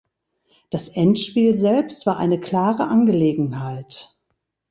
[0.71, 4.17] Das Endspiel selbst war eine klare Angelegenheit.